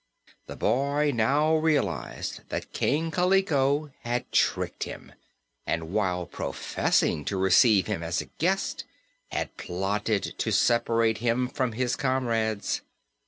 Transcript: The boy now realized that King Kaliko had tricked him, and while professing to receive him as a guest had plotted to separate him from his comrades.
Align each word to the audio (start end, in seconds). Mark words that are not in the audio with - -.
The 0.47 0.55
boy 0.55 1.11
now 1.13 1.55
realized 1.57 2.49
that 2.49 2.73
King 2.73 3.11
Kaliko 3.11 3.91
had 3.99 4.31
tricked 4.31 4.85
him, 4.85 5.11
and 5.67 5.93
while 5.93 6.25
professing 6.25 7.23
to 7.25 7.37
receive 7.37 7.85
him 7.85 8.01
as 8.01 8.19
a 8.19 8.25
guest 8.39 8.83
had 9.27 9.55
plotted 9.57 10.33
to 10.39 10.51
separate 10.51 11.19
him 11.19 11.47
from 11.47 11.73
his 11.73 11.95
comrades. 11.95 12.81